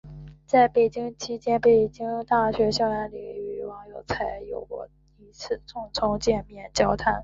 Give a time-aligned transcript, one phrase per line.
[0.47, 4.89] 在北京期间在北京大学校园里与王有才有过
[5.19, 7.19] 一次匆匆见面交谈。